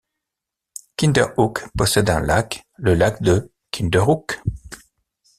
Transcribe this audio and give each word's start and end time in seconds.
Kinderhook 0.97 1.63
possède 1.77 2.09
un 2.09 2.21
lac, 2.21 2.63
le 2.79 2.95
lac 2.95 3.21
de 3.21 3.51
Kinderhook. 3.69 4.41